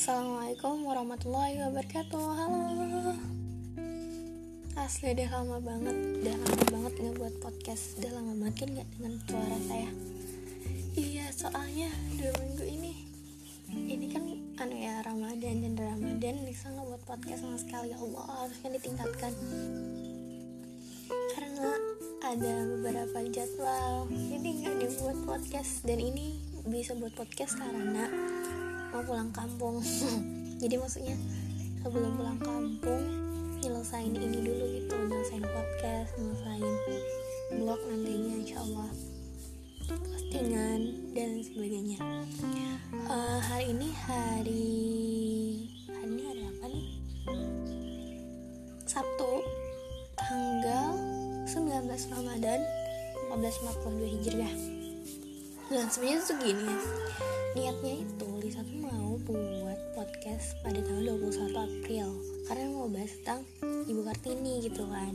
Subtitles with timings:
[0.00, 2.24] Assalamualaikum warahmatullahi wabarakatuh.
[2.24, 3.12] Halo.
[4.72, 5.92] Asli udah lama banget
[6.24, 8.00] Udah lama banget gak buat podcast.
[8.00, 9.92] Udah lama banget kan gak dengan suara saya.
[10.96, 12.92] Iya soalnya Dua minggu ini
[13.68, 14.24] Ini kan
[14.64, 17.92] anu ya Ramadan dan Ramadan Nisa gak buat podcast sama sekali?
[17.92, 19.32] Ya Allah harusnya ditingkatkan.
[21.36, 21.76] Karena
[22.24, 25.84] ada beberapa jadwal Jadi gak dibuat podcast.
[25.84, 28.08] Dan ini bisa buat podcast karena
[29.00, 29.80] mau pulang kampung.
[30.60, 31.16] Jadi maksudnya
[31.80, 33.00] sebelum pulang kampung
[33.64, 36.74] nyelesain ini dulu gitu nyelesain podcast nyelesain
[37.56, 38.92] blog nantinya insya Allah
[39.88, 40.80] postingan
[41.16, 41.96] dan sebagainya.
[43.08, 44.68] Uh, hari ini hari
[45.88, 46.86] hari ini hari apa nih?
[48.84, 49.32] Sabtu
[50.12, 50.92] tanggal
[51.48, 52.60] 19 Ramadan
[53.32, 54.79] 1442 Hijriah
[55.70, 56.78] dan sebenarnya tuh gini ya
[57.54, 62.08] niatnya itu Lisa tuh mau buat podcast pada tanggal 21 April.
[62.46, 63.42] Karena mau bahas tentang
[63.90, 65.14] Ibu Kartini gitu kan.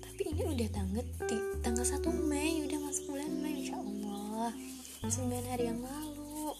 [0.00, 4.52] Tapi ini udah tanggal di tanggal 1 Mei udah masuk bulan Mei Insya Allah.
[5.04, 6.56] 9 hari yang lalu.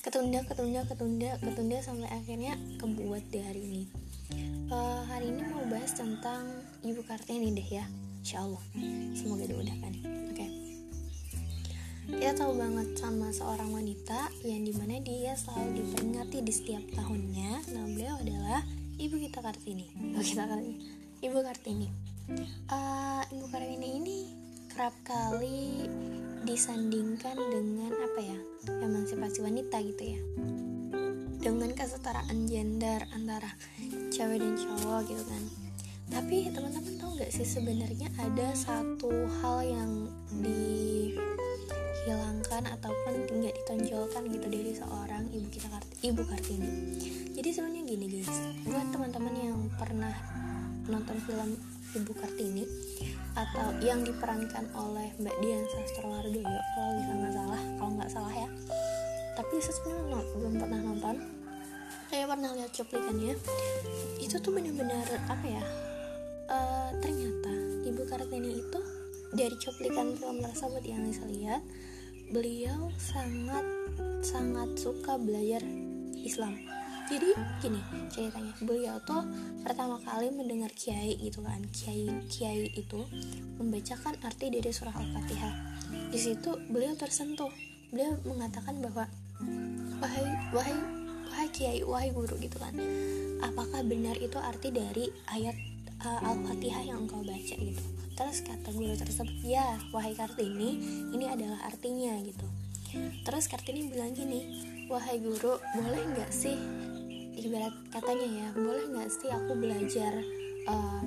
[0.00, 3.82] Ketunda ketunda ketunda ketunda sampai akhirnya kebuat di hari ini.
[4.72, 6.48] Uh, hari ini mau bahas tentang
[6.80, 7.84] Ibu Kartini deh ya
[8.24, 8.64] Insya Allah.
[9.12, 9.92] Semoga dimudahkan
[10.32, 10.36] oke.
[10.36, 10.61] okay
[12.10, 17.62] kita tahu banget sama seorang wanita yang di mana dia selalu diperingati di setiap tahunnya.
[17.70, 18.66] Nah beliau adalah
[18.98, 19.86] ibu kita kartini.
[19.94, 20.76] Ibu kita kartini.
[21.22, 21.88] Ibu kartini.
[22.66, 24.18] Uh, ibu kartini ini
[24.74, 25.86] kerap kali
[26.42, 28.38] disandingkan dengan apa ya?
[28.82, 30.20] Emansipasi wanita gitu ya.
[31.38, 33.50] Dengan kesetaraan gender antara
[34.10, 35.42] cewek dan cowok gitu kan.
[36.12, 39.90] Tapi teman-teman tahu nggak sih sebenarnya ada satu hal yang
[40.42, 41.14] di
[42.02, 45.68] dihilangkan ataupun tidak ditonjolkan gitu dari seorang ibu kita
[46.02, 46.70] ibu Kartini.
[47.38, 48.34] Jadi sebenarnya gini guys,
[48.66, 50.14] buat teman-teman yang pernah
[50.90, 51.54] nonton film
[51.92, 52.64] Ibu Kartini
[53.38, 56.42] atau yang diperankan oleh Mbak Dian Sastrowardoyo
[56.74, 58.48] kalau bisa nggak salah, kalau nggak salah ya.
[59.38, 61.16] Tapi sebenarnya belum pernah nonton.
[62.10, 63.34] Saya pernah lihat cuplikannya.
[64.20, 65.64] Itu tuh benar-benar apa ya?
[66.50, 67.52] Uh, ternyata
[67.86, 68.80] Ibu Kartini itu
[69.32, 71.62] dari cuplikan film tersebut yang saya lihat
[72.32, 73.60] beliau sangat
[74.24, 75.60] sangat suka belajar
[76.16, 76.56] Islam.
[77.12, 77.28] Jadi
[77.60, 77.76] gini
[78.08, 79.20] ceritanya beliau tuh
[79.60, 83.04] pertama kali mendengar kiai gitu kan kiai kiai itu
[83.60, 85.54] membacakan arti dari surah al-fatihah.
[86.08, 87.52] Di situ beliau tersentuh.
[87.92, 89.04] Beliau mengatakan bahwa
[90.00, 90.24] wahai
[90.56, 90.76] wahai
[91.28, 92.72] wahai kiai wahai guru gitu kan.
[93.44, 95.56] Apakah benar itu arti dari ayat
[96.00, 97.56] uh, al-fatihah yang engkau baca?
[97.60, 99.34] gitu terus kata guru tersebut.
[99.42, 100.78] Ya wahai kartini
[101.10, 102.46] ini adalah artinya gitu.
[103.26, 104.46] Terus kartini bilang gini
[104.86, 106.54] wahai guru boleh nggak sih
[107.42, 110.12] ibarat katanya ya boleh nggak sih aku belajar
[110.70, 111.02] uh,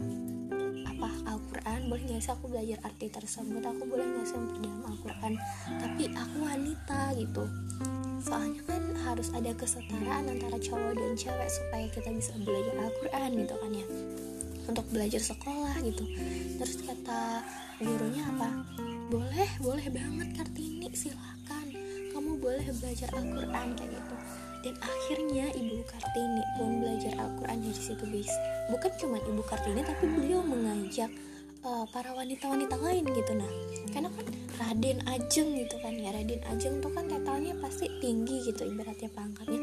[0.91, 1.79] apa Al-Quran?
[1.87, 3.63] Boleh nggak sih aku belajar arti tersebut?
[3.63, 5.33] Aku boleh nggak sih dalam Al-Quran?
[5.79, 7.43] Tapi aku wanita gitu.
[8.25, 13.55] Soalnya kan harus ada kesetaraan antara cowok dan cewek supaya kita bisa belajar Al-Quran gitu
[13.55, 13.87] kan ya
[14.69, 16.05] untuk belajar sekolah gitu.
[16.61, 17.41] Terus kata
[17.81, 18.49] gurunya apa?
[19.09, 21.71] Boleh boleh banget kartini silakan.
[22.13, 24.15] Kamu boleh belajar Al-Quran kayak gitu.
[24.65, 28.33] Dan akhirnya ibu kartini pun belajar Al-Quran dari situ guys.
[28.73, 31.11] Bukan cuma ibu kartini tapi beliau mengajak
[31.61, 33.51] uh, para wanita-wanita lain gitu nah.
[33.93, 38.63] Karena kan Raden Ajeng gitu kan ya Raden Ajeng tuh kan titlenya pasti tinggi gitu
[38.63, 39.59] ibaratnya pangkatnya.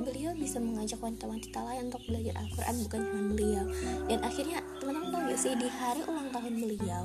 [0.00, 3.64] Beliau bisa mengajak wanita-wanita lain untuk belajar Al-Quran bukan cuma beliau.
[4.08, 7.04] Dan akhirnya teman-teman tahu gak sih di hari ulang tahun beliau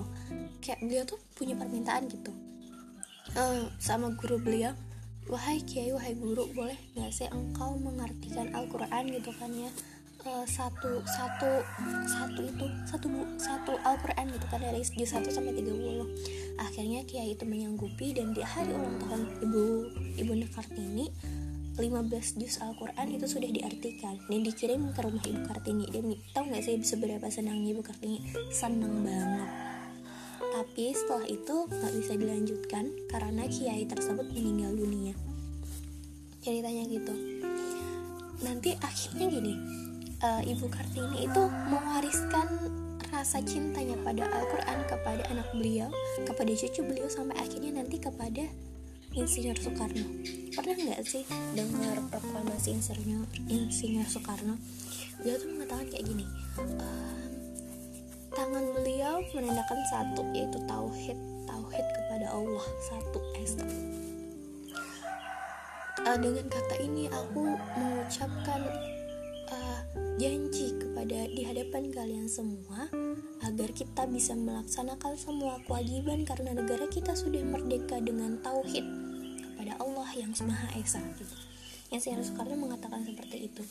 [0.63, 2.31] kayak beliau tuh punya permintaan gitu.
[3.35, 4.71] Uh, sama guru beliau
[5.25, 9.09] wahai kiai wahai guru boleh gak sih engkau mengartikan Al-Quran?
[9.13, 9.69] gitu kan ya.
[10.25, 11.61] Satu satu
[12.09, 13.14] satu itu satu bu, satu
[13.85, 18.73] Al-Quran gitu kan dari juz 1 sampai 30 akhirnya Kiai itu menyanggupi dan di hari
[18.73, 19.63] ulang tahun ibu
[20.17, 21.07] ibu Kartini
[21.75, 25.85] 15 juz Al-Quran itu sudah diartikan dan dikirim ke rumah Ibu Kartini.
[25.91, 28.23] Dan tahu nggak sih seberapa senangnya Ibu Kartini?
[28.47, 29.49] Senang banget.
[30.39, 35.13] Tapi setelah itu nggak bisa dilanjutkan karena Kiai tersebut meninggal dunia.
[36.39, 37.11] Ceritanya gitu.
[38.39, 39.53] Nanti akhirnya gini
[40.23, 42.47] uh, Ibu Kartini itu mewariskan
[43.15, 45.87] rasa cintanya pada Al-Quran kepada anak beliau,
[46.27, 48.43] kepada cucu beliau sampai akhirnya nanti kepada
[49.15, 50.03] Insinyur Soekarno.
[50.51, 51.23] Pernah nggak sih
[51.55, 54.59] dengar proklamasi Insinyur, Insinyur Soekarno?
[55.23, 56.27] Beliau tuh mengatakan kayak gini,
[56.59, 57.31] ehm,
[58.35, 61.17] tangan beliau menandakan satu yaitu tauhid,
[61.47, 63.55] tauhid kepada Allah satu S
[66.05, 68.61] uh, dengan kata ini aku mengucapkan
[69.49, 69.79] uh,
[70.21, 72.87] janji kepada di hadapan kalian semua
[73.45, 78.85] agar kita bisa melaksanakan semua kewajiban karena negara kita sudah merdeka dengan tauhid
[79.37, 81.35] kepada Allah yang Maha Esa gitu.
[81.93, 83.63] Yang saya Soekarno mengatakan seperti itu.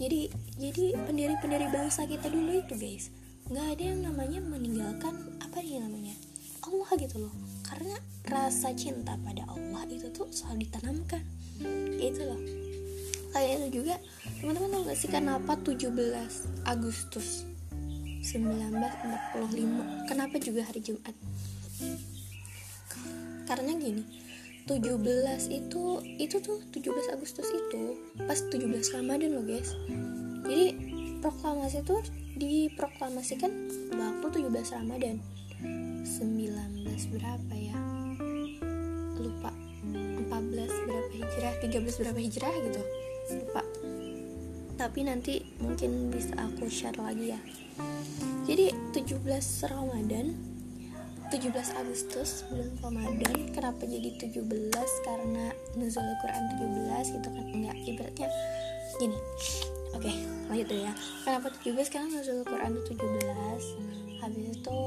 [0.00, 0.20] Jadi
[0.56, 3.12] jadi pendiri-pendiri bangsa kita dulu itu guys,
[3.52, 6.16] nggak ada yang namanya meninggalkan apa nih namanya
[6.64, 7.34] Allah gitu loh.
[7.64, 7.96] Karena
[8.28, 11.20] rasa cinta pada Allah itu tuh selalu ditanamkan.
[12.00, 12.40] Itu loh.
[13.28, 13.94] Kayak itu juga
[14.40, 15.92] teman-teman tahu gak sih kenapa 17
[16.64, 17.47] Agustus
[18.28, 21.16] 1945 kenapa juga hari Jumat?
[23.48, 24.04] Karena gini
[24.68, 25.00] 17
[25.48, 25.84] itu
[26.20, 27.96] itu tuh 17 Agustus itu
[28.28, 29.72] pas 17 Ramadan loh guys.
[30.44, 30.76] Jadi
[31.24, 31.96] proklamasi itu
[32.36, 33.48] diproklamasikan
[33.96, 35.16] waktu 17 Ramadan.
[36.04, 36.84] 19
[37.16, 37.80] berapa ya?
[39.16, 39.56] Lupa.
[39.88, 42.82] 14 berapa hijrah 13 berapa hijrah gitu.
[43.40, 43.67] Lupa
[44.78, 47.40] tapi nanti mungkin bisa aku share lagi ya.
[48.46, 49.20] Jadi 17
[49.68, 50.32] Ramadan
[51.28, 53.36] 17 Agustus bulan Ramadan.
[53.52, 54.48] Kenapa jadi 17
[55.04, 57.44] karena nuzul Al-Quran 17 gitu kan?
[57.52, 58.28] Enggak ibaratnya
[58.96, 59.18] gini.
[59.92, 60.16] Oke okay,
[60.48, 60.92] lanjut ya.
[61.26, 64.78] Kenapa 17 karena nuzul Al-Quran 17 habis itu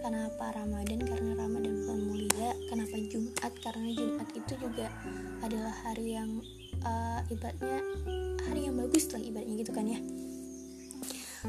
[0.00, 1.00] kenapa Ramadan?
[1.04, 3.52] Karena Ramadan bulan mulia kenapa Jumat?
[3.60, 4.88] Karena Jumat itu juga
[5.44, 6.40] adalah hari yang
[6.84, 7.80] uh, ibaratnya
[8.44, 9.98] hari yang bagus lah ibaratnya gitu kan ya.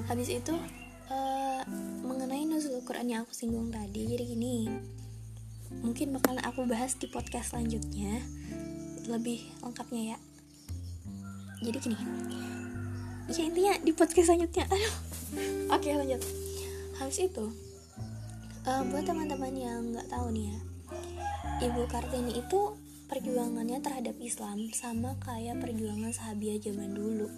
[0.07, 0.55] Habis itu
[1.11, 1.61] uh,
[2.03, 4.67] mengenai nuzul Quran yang aku singgung tadi jadi gini.
[5.83, 8.23] Mungkin bakalan aku bahas di podcast selanjutnya
[9.05, 10.17] lebih lengkapnya ya.
[11.63, 11.97] Jadi gini.
[13.31, 14.65] Ya intinya di podcast selanjutnya.
[14.73, 14.93] Aduh.
[15.73, 16.21] Oke lanjut.
[16.95, 17.45] Habis itu
[18.65, 20.59] uh, buat teman-teman yang nggak tahu nih ya
[21.69, 22.59] Ibu Kartini itu
[23.05, 27.29] perjuangannya terhadap Islam sama kayak perjuangan sahabiah zaman dulu.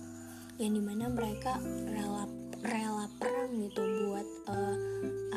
[0.57, 1.59] Yang di mana mereka
[1.91, 2.25] rela
[2.65, 4.77] rela perang gitu buat uh,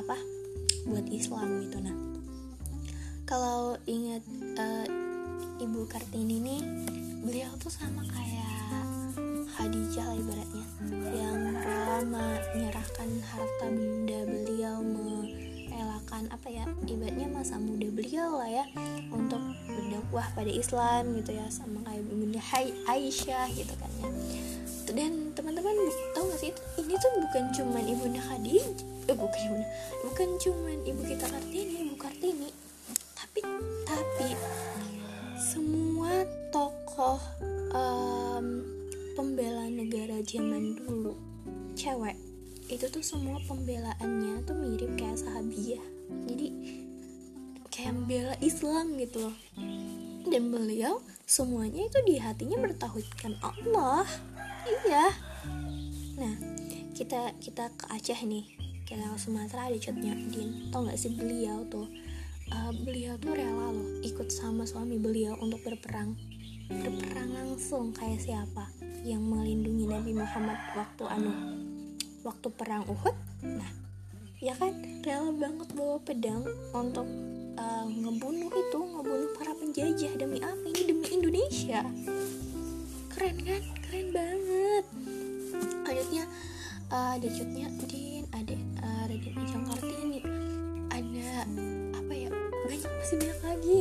[0.01, 0.17] apa
[0.89, 1.79] buat Islam gitu.
[1.83, 1.97] Nah
[3.29, 4.25] kalau ingat
[4.59, 4.87] uh,
[5.61, 6.63] ibu kartini nih
[7.21, 8.49] beliau tuh sama kayak
[9.61, 10.67] Khadijah lah ibaratnya
[11.13, 14.81] yang rela menyerahkan harta benda beliau
[15.81, 18.65] merelakan apa ya ibaratnya masa muda beliau lah ya
[19.09, 22.37] untuk berdakwah pada Islam gitu ya sama kayak bunda
[22.85, 24.09] Aisyah gitu kan ya.
[24.93, 25.73] Dan teman-teman
[26.13, 29.69] tahu gak sih ini tuh bukan cuman ibunda Khadijah eh bukan ibunda
[30.05, 32.49] bukan cuman ibu kita Kartini ibu Kartini
[33.17, 33.41] tapi
[33.89, 34.29] tapi
[35.41, 37.17] semua tokoh
[37.73, 38.61] um,
[39.17, 41.17] pembela negara zaman dulu
[41.73, 42.30] cewek
[42.79, 45.83] itu tuh semua pembelaannya tuh mirip kayak sahabiah
[46.27, 46.47] jadi
[47.71, 49.37] kayak membela Islam gitu loh.
[50.29, 54.05] Dan beliau semuanya itu di hatinya bertauhidkan Allah.
[54.69, 55.17] Iya.
[56.21, 56.35] Nah
[56.93, 58.45] kita kita ke Aceh nih.
[58.85, 60.69] Ke Sumatera ada cutnya Din.
[60.75, 61.87] Tau gak sih beliau tuh?
[62.51, 66.19] Uh, beliau tuh rela loh ikut sama suami beliau untuk berperang.
[66.67, 68.67] Berperang langsung kayak siapa?
[69.07, 71.33] Yang melindungi Nabi Muhammad waktu anu
[72.25, 73.71] waktu perang Uhud nah
[74.41, 74.73] ya kan
[75.05, 77.05] rela banget bawa pedang untuk
[77.61, 80.65] uh, ngebunuh itu ngebunuh para penjajah demi apa?
[80.65, 81.81] Ini demi Indonesia.
[83.13, 83.63] Keren kan?
[83.85, 84.85] Keren banget.
[85.85, 86.25] Lanjutnya
[86.89, 90.21] uh, ada cutnya Din ada uh, Raden Ajeng Kartini.
[90.89, 91.31] Ada
[92.01, 92.29] apa ya
[92.65, 93.81] banyak masih banyak lagi.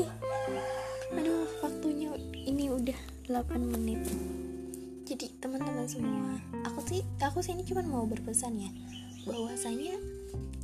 [1.15, 2.99] Aduh waktunya ini udah
[3.31, 4.03] 8 menit
[5.19, 6.39] jadi teman-teman semua.
[6.71, 8.71] Aku sih aku sih ini cuma mau berpesan ya
[9.27, 9.99] bahwasanya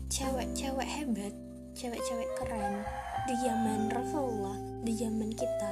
[0.08, 1.36] cewek-cewek hebat
[1.76, 2.88] cewek-cewek keren
[3.28, 4.56] di zaman Rasulullah
[4.88, 5.72] di zaman kita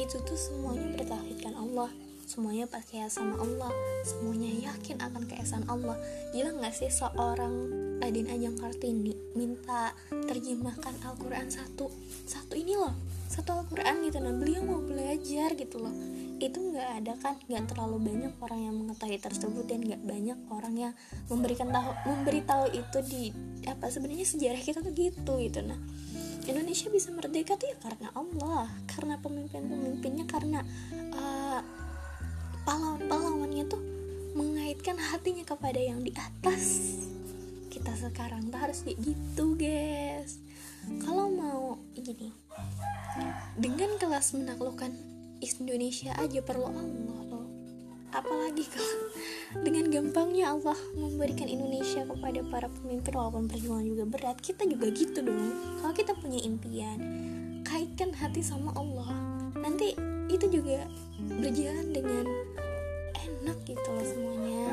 [0.00, 1.92] itu tuh semuanya bertauhidkan Allah
[2.24, 3.68] semuanya percaya sama Allah
[4.08, 6.00] semuanya yakin akan keesaan Allah.
[6.32, 7.52] Gila nggak sih seorang
[8.00, 11.92] Adin Ajeng Kartini minta terjemahkan Al-Quran satu
[12.24, 12.96] satu ini loh
[13.28, 15.92] satu Al-Quran gitu nah beliau mau belajar gitu loh
[16.38, 20.74] itu nggak ada kan nggak terlalu banyak orang yang mengetahui tersebut dan nggak banyak orang
[20.78, 20.92] yang
[21.26, 23.22] memberikan tahu memberi tahu itu di
[23.66, 25.60] apa sebenarnya sejarah kita tuh gitu gitu.
[25.66, 25.78] Nah
[26.48, 30.64] Indonesia bisa merdeka tuh ya karena Allah karena pemimpin-pemimpinnya karena
[31.12, 31.60] uh,
[32.64, 33.82] pahlawan-pahlawannya tuh
[34.38, 36.96] mengaitkan hatinya kepada yang di atas.
[37.68, 40.40] Kita sekarang tuh harus kayak gitu guys.
[41.04, 42.32] Kalau mau gini
[43.58, 47.46] dengan kelas menaklukkan Indonesia aja perlu Allah loh.
[48.10, 48.98] Apalagi kalau
[49.62, 55.22] dengan gampangnya Allah memberikan Indonesia kepada para pemimpin walaupun perjuangan juga berat kita juga gitu
[55.22, 55.54] dong.
[55.78, 56.98] Kalau kita punya impian
[57.62, 59.12] kaitkan hati sama Allah.
[59.58, 59.94] Nanti
[60.32, 60.88] itu juga
[61.38, 62.26] berjalan dengan
[63.14, 64.64] enak gitu loh semuanya.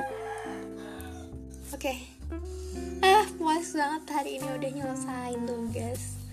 [1.75, 1.91] Oke.
[1.91, 1.98] Okay.
[3.05, 6.25] ah puas banget hari ini udah nyelesain tugas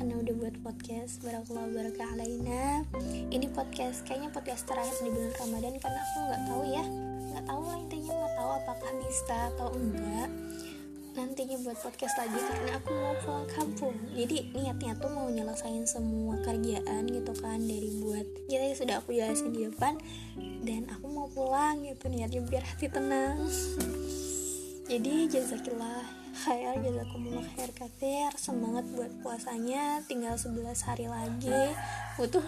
[0.00, 2.88] karena udah buat podcast barakallah barakah alaina.
[3.28, 6.84] Ini podcast kayaknya podcast terakhir di bulan Ramadan karena aku nggak tahu ya.
[7.28, 10.28] Nggak tahu lah intinya nggak tahu apakah bisa atau enggak.
[11.20, 13.96] Nantinya buat podcast lagi karena aku mau pulang kampung.
[14.16, 19.52] Jadi niatnya tuh mau nyelesain semua kerjaan gitu kan dari buat jadi sudah aku jelasin
[19.52, 20.00] di depan
[20.64, 23.36] dan aku mau pulang gitu niatnya biar hati tenang.
[24.88, 30.00] Jadi jazakillah khair jazakumullah khair katir semangat buat puasanya.
[30.06, 31.74] Tinggal 11 hari lagi.
[32.16, 32.42] Butuh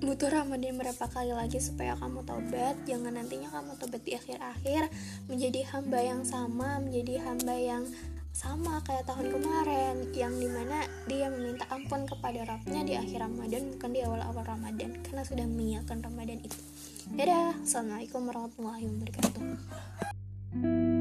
[0.00, 2.76] butuh Ramadan berapa kali lagi supaya kamu tobat?
[2.88, 4.88] Jangan nantinya kamu tobat di akhir-akhir.
[5.28, 7.84] Menjadi hamba yang sama menjadi hamba yang
[8.36, 9.94] sama kayak tahun kemarin.
[10.12, 14.90] Yang di mana dia meminta ampun kepada Rabbnya di akhir Ramadan bukan di awal-awal Ramadan.
[15.04, 16.58] Karena sudah menyiapkan Ramadan itu.
[17.12, 17.54] Dadah.
[17.62, 20.95] Assalamualaikum warahmatullahi wabarakatuh